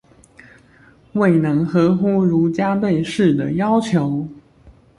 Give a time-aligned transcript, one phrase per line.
[1.13, 4.27] 未能合乎儒家對士的要求？